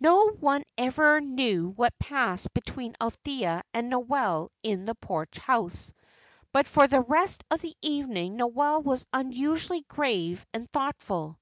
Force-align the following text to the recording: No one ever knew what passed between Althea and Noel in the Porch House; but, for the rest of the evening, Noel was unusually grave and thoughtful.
No 0.00 0.26
one 0.32 0.64
ever 0.76 1.20
knew 1.20 1.68
what 1.68 1.96
passed 2.00 2.52
between 2.52 2.96
Althea 3.00 3.62
and 3.72 3.88
Noel 3.88 4.50
in 4.64 4.86
the 4.86 4.96
Porch 4.96 5.38
House; 5.38 5.92
but, 6.50 6.66
for 6.66 6.88
the 6.88 7.02
rest 7.02 7.44
of 7.48 7.60
the 7.60 7.76
evening, 7.80 8.34
Noel 8.38 8.82
was 8.82 9.06
unusually 9.12 9.82
grave 9.82 10.44
and 10.52 10.68
thoughtful. 10.72 11.38